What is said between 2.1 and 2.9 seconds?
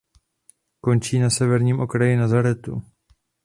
Nazaretu.